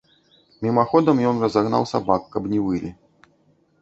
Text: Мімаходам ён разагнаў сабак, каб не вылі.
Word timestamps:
Мімаходам 0.67 1.21
ён 1.31 1.43
разагнаў 1.45 1.83
сабак, 1.93 2.21
каб 2.37 2.43
не 2.55 2.59
вылі. 2.67 2.91